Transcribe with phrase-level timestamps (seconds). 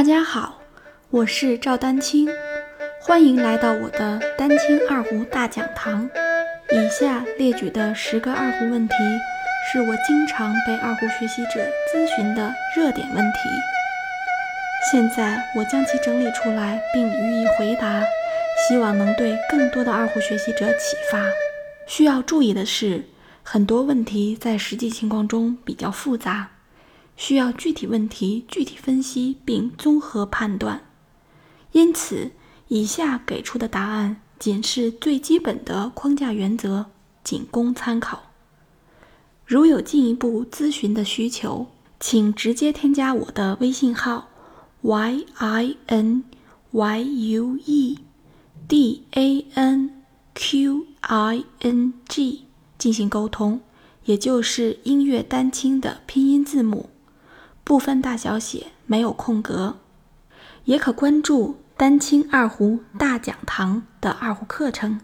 [0.00, 0.62] 大家好，
[1.10, 2.26] 我是赵丹青，
[3.02, 6.08] 欢迎来到我的丹青二胡大讲堂。
[6.72, 8.94] 以下列举的十个二胡问题，
[9.70, 11.60] 是我经常被二胡学习者
[11.92, 13.38] 咨询的热点问题。
[14.90, 18.02] 现在我将其整理出来并予以回答，
[18.66, 21.22] 希望能对更多的二胡学习者启发。
[21.86, 23.04] 需要注意的是，
[23.42, 26.48] 很多问题在实际情况中比较复杂。
[27.20, 30.80] 需要具体问题具体分析并综合判断，
[31.72, 32.30] 因此
[32.68, 36.86] 以下给出的答案仅是最基本的框架原则，
[37.22, 38.22] 仅供参考。
[39.44, 41.66] 如有进一步咨询的需求，
[42.00, 44.30] 请直接添加我的微信号
[44.80, 46.24] y i n
[46.70, 47.98] y u e
[48.66, 52.46] d a n q i n g
[52.78, 53.60] 进行沟通，
[54.06, 56.88] 也就是音乐单清的拼音字母。
[57.70, 59.76] 不分大小写，没有空格，
[60.64, 65.00] 也可关注丹青二胡大讲堂的二胡课程，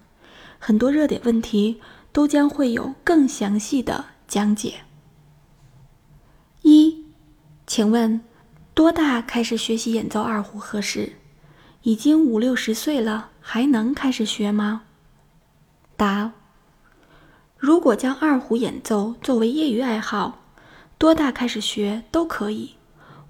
[0.59, 4.81] 很多热点问题都将会有更详细的讲解。
[6.63, 7.05] 一，
[7.69, 8.21] 请问
[8.75, 11.13] 多大开始学习演奏二胡合适？
[11.83, 14.83] 已经五六十岁了，还能开始学吗？
[15.97, 16.33] 答：
[17.57, 20.41] 如果将二胡演奏作为业余爱好。
[20.99, 22.75] 多大开始学都可以，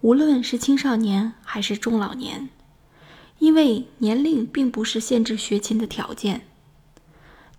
[0.00, 2.48] 无论是青少年还是中老年，
[3.38, 6.46] 因为年龄并不是限制学琴的条件。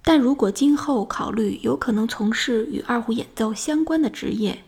[0.01, 4.63] 但如果今后考虑有可能从事与二胡演奏相关的职业，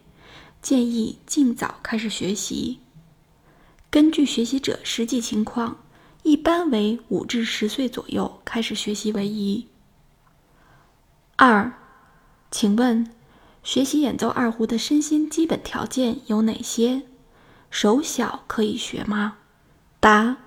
[0.61, 2.79] 建议尽早开始学习。
[3.89, 5.77] 根据学习者实际情况，
[6.23, 9.67] 一般为五至十岁左右开始学习为宜。
[11.37, 11.71] 二，
[12.51, 13.09] 请问？
[13.63, 17.03] 学习演奏二胡的身心基本条件有哪些？
[17.69, 19.35] 手小可以学吗？
[19.99, 20.38] 答：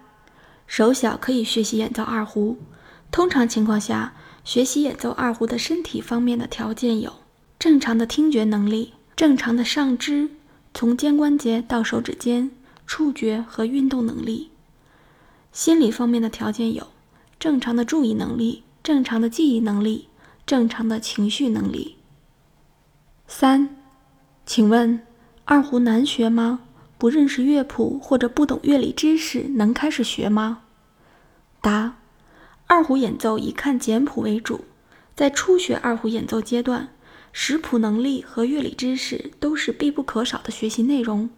[0.67, 2.59] 手小可以学习演奏二胡。
[3.11, 7.13] 通常情况下，学习演奏二胡的身体方面的条件有：
[7.59, 10.31] 正常的听觉能力、正常的上肢
[10.73, 12.51] 从肩关节到手指尖
[12.87, 14.49] 触觉和运动能力；
[15.53, 16.89] 心理方面的条件有：
[17.39, 20.09] 正常的注意能力、正常的记忆能力、
[20.47, 21.99] 正常的情绪能力。
[23.35, 23.71] 三，
[24.45, 25.01] 请问
[25.47, 26.61] 二胡难学吗？
[26.99, 30.65] 不认识乐谱或者不懂乐理知识，能开始学吗？
[31.63, 31.97] 答：
[32.67, 34.67] 二胡演奏以看简谱为主，
[35.17, 36.91] 在初学二胡演奏阶段，
[37.33, 41.31] 识谱能力和乐理知识都是必不可少的学习内容，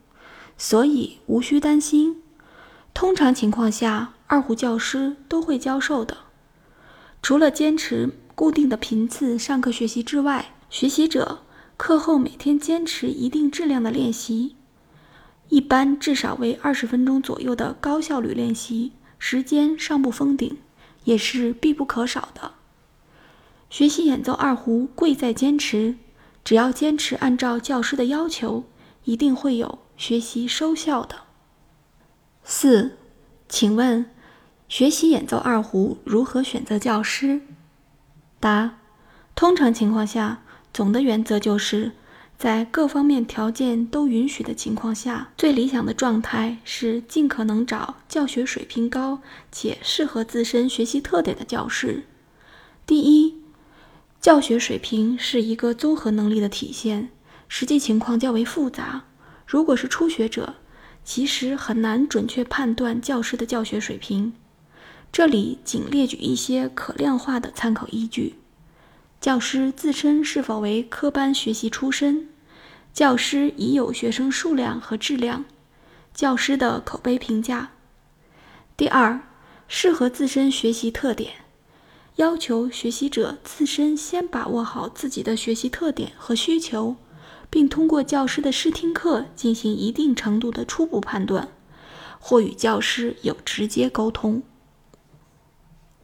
[0.59, 2.21] 所以无需担心。
[2.93, 6.17] 通常情况下，二胡教师都会教授的。
[7.23, 11.44] 除了坚持固定的频次上课学习之外，学习者。
[11.77, 14.55] 课后每天坚持一定质量的练习，
[15.49, 20.57] 一般至少为二十分钟左右的高效率练习，时间上不封顶，
[21.03, 22.53] 也是必不可少的。
[23.69, 25.97] 学习演奏二胡贵在坚持，
[26.45, 28.65] 只要坚持按照教师的要求，
[29.03, 31.23] 一定会有学习收效的。
[32.45, 32.97] 四，
[33.49, 34.09] 请问
[34.69, 37.43] 学习演奏二胡如何选择教师？
[38.39, 38.79] 答：
[39.35, 40.44] 通常情况下。
[40.75, 41.93] 总的原则就是
[42.37, 49.21] 在各方面条件都允许的情况下，最理想的状态是尽可能找教学水平高
[49.53, 52.03] 且适合自身学习特点的教师。
[52.85, 53.37] 第一，
[54.21, 57.09] 教学水平是一个综合能力的体现，
[57.47, 59.05] 实际情况较为复杂。
[59.47, 60.57] 如果是初学者，
[61.05, 64.33] 其实很难准确判断教师的教学水平。
[65.13, 68.35] 这里仅列举一些可量化的参考依据。
[69.25, 72.29] 教师自身是否为科班学习出身？
[72.93, 75.47] 教师已有学生数量和质量？
[76.13, 77.71] 教师的口碑评价。
[78.77, 79.23] 第二，
[79.67, 81.37] 适合自身学习特点，
[82.17, 86.97] 要求学习者自身先把握好自己的学习特点和需求，
[87.49, 91.49] 并通过教师的试听课进行一定程度的初步判断，
[92.19, 94.43] 或与教师有直接沟通。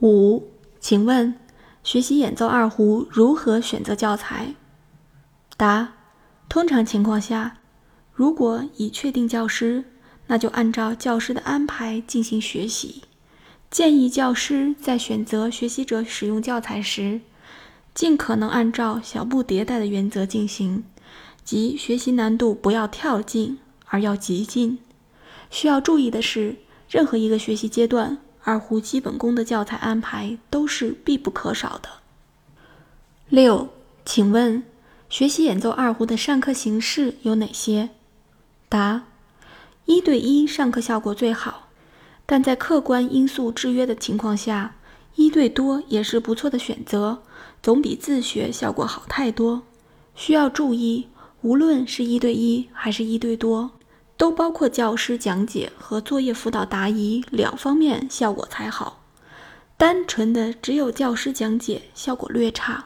[0.00, 0.48] 五，
[0.80, 1.38] 请问？
[1.82, 4.54] 学习演奏二胡如何选择教材？
[5.56, 5.94] 答：
[6.48, 7.58] 通常情况下，
[8.12, 9.84] 如果已确定教师，
[10.26, 13.02] 那就按照教师的安排进行学习。
[13.70, 17.20] 建议教师在选择学习者使用教材时，
[17.94, 20.84] 尽可能按照小步迭代的原则进行，
[21.44, 24.78] 即学习难度不要跳进，而要急进。
[25.50, 26.56] 需要注意的是，
[26.88, 28.18] 任何一个学习阶段。
[28.42, 31.88] 二胡基本功的教材安排都是必不可少的。
[33.28, 33.68] 六，
[34.04, 34.62] 请问
[35.08, 37.90] 学习演奏二胡的上课形式有哪些？
[38.68, 39.02] 答：
[39.84, 41.68] 一对一上课效果最好，
[42.26, 44.76] 但在客观因素制约的情况下，
[45.16, 47.22] 一对多也是不错的选择，
[47.62, 49.62] 总比自学效果好太多。
[50.14, 51.08] 需要注意，
[51.42, 53.70] 无论是一对一还是一对多，
[54.20, 59.02] 都包括教师讲解和作业辅导答疑两方面效果才好。
[59.78, 62.84] 单纯的只有教师讲解，效果略差。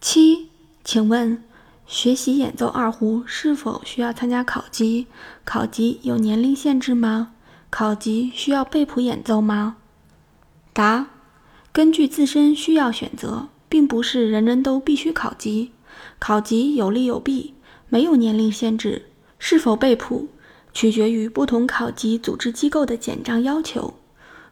[0.00, 0.48] 七，
[0.82, 1.40] 请问？
[1.86, 5.06] 学习演奏二胡是否需要参加考级？
[5.44, 7.34] 考级有年龄限制吗？
[7.70, 9.76] 考级需要背谱演奏吗？
[10.72, 11.06] 答：
[11.70, 15.70] 根据自身需要选择，并不是人人都必须考级。
[16.18, 17.54] 考级有利有弊，
[17.88, 19.10] 没有年龄限制。
[19.38, 20.28] 是否背谱，
[20.76, 23.94] 取决于不同考级组织机构的简章要求。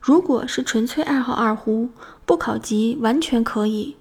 [0.00, 1.90] 如果是纯粹爱好二胡，
[2.24, 3.96] 不考级完全可以。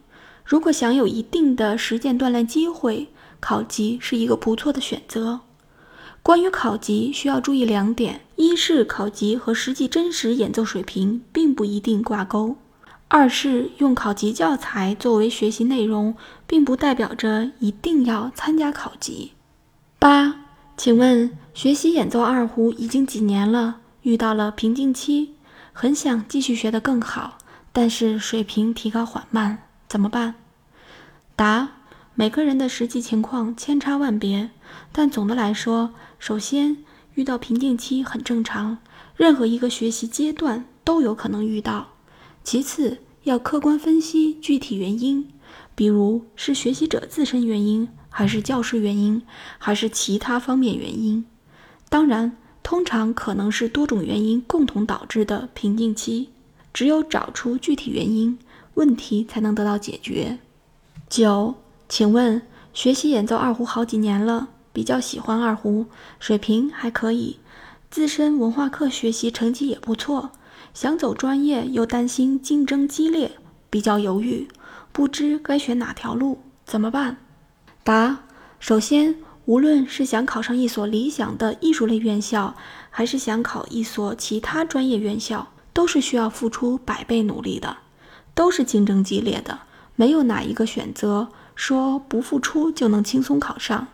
[0.46, 3.10] 如果想有一定的实践锻炼机会，
[3.42, 5.42] 考级是一个不错的选择。
[6.22, 12.56] 关于考级，需要注意两点：一是考级和实际真实演奏水平并不一定挂钩；
[13.10, 16.16] 二是用考级教材作为学习内容，
[16.48, 19.34] 并不代表着一定要参加考级。
[20.00, 20.38] 八，
[20.78, 23.77] 请问学习演奏二胡已经几年了？
[24.01, 25.35] 遇到了瓶颈期，
[25.71, 27.38] 很想继续学得更好，
[27.71, 30.35] 但是水平提高缓慢，怎么办？
[31.35, 31.69] 答。
[32.15, 34.51] 每个人的实际情况千差万别，
[34.91, 36.77] 但总的来说，首先
[37.15, 38.77] 遇到瓶颈期很正常，
[39.15, 41.94] 任何一个学习阶段都有可能遇到。
[42.44, 45.27] 其次，要客观分析具体原因，
[45.73, 49.23] 比如是学习者自身原因，还是教师原因，
[49.57, 51.25] 还是其他方面原因。
[51.94, 56.30] 当然，通常可能是多种原因共同导致的瓶颈期。
[56.74, 58.40] 只有找出具体原因，
[58.74, 60.40] 问题才能得到解决。
[61.07, 61.54] 九。
[61.88, 62.42] 请问，
[62.74, 65.86] 学习演奏二胡好几年了，比较喜欢二胡，
[66.19, 67.38] 水平还可以，
[67.92, 70.31] 自身文化课学习成绩也不错，
[70.74, 73.34] 想走专业又担心竞争激烈，
[73.69, 74.48] 比较犹豫，
[74.92, 77.18] 不知该选哪条路，怎么办？
[77.84, 78.24] 答：
[78.60, 82.56] 首先，无论是想考上一所理想的艺术类院校，
[82.90, 87.78] 还是想考一所其他专业院校，都是需要付出百倍努力的，
[88.34, 89.60] 都是竞争激烈的，
[89.95, 91.30] 没有哪一个选择。
[91.56, 93.88] 说不付出就能轻松考上。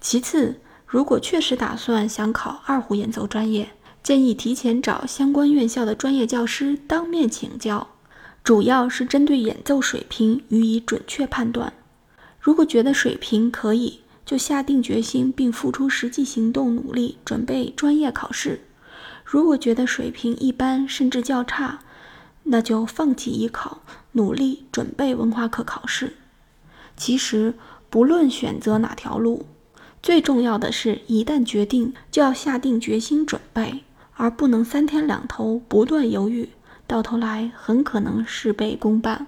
[0.00, 3.70] 其次，如果确实打算想考二胡演奏专业，
[4.04, 7.88] 建议提前找相关院校的专业教师当面请教，
[8.44, 11.72] 主要是针对演奏水平予以准确判断。
[12.38, 18.60] 如果觉得水平可以，就下定决心并付出实际行动努力准备专业考试；
[19.24, 21.80] 如果觉得水平一般甚至较差，
[22.44, 23.82] 那就放弃艺考，
[24.12, 26.14] 努力准备文化课考试。
[26.96, 27.54] 其实，
[27.90, 29.46] 不论选择哪条路，
[30.02, 33.84] 最重要的是一旦决定，就要下定决心准备，
[34.14, 36.48] 而不能三天两头不断犹豫，
[36.86, 39.26] 到头来很可能事倍功半。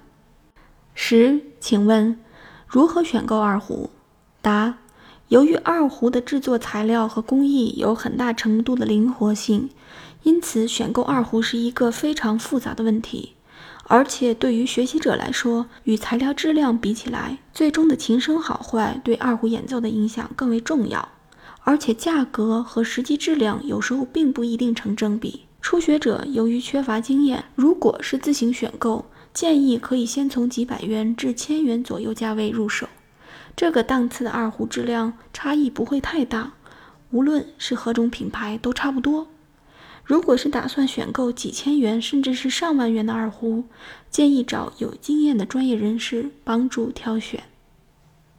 [0.95, 2.19] 十，请问
[2.67, 3.91] 如何选购二胡？
[4.43, 4.79] 答：
[5.35, 9.69] 由于二胡的制作材料和工艺有很大程度的灵活性，
[10.23, 13.33] 因此选购二胡是一个非常复杂的问题。
[13.89, 21.09] 而且对于学习者来说，与材料质量比起来，最终的琴声好坏对二胡演奏的影响更为重要。
[21.65, 25.41] 而且价格和实际质量有时候并不一定成正比。
[25.61, 32.87] 初学者由于缺乏经验，如果是自行选购，建议可以先从几百元至千元左右价位入手。
[33.57, 36.53] 这个档次的二胡质量差异不会太大，
[37.11, 39.29] 无论是何种品牌都差不多。
[40.05, 43.65] 如果是打算选购几千元甚至是上万元的二胡，
[44.11, 47.45] 建议找有经验的专业人士帮助挑选。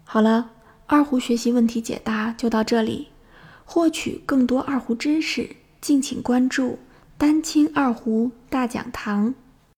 [0.04, 0.52] 好了，
[0.86, 3.08] 二胡学习问题解答就到这里。
[3.64, 6.78] 获取更多二胡知识，敬请关注
[7.18, 9.34] “丹青二胡大讲堂”。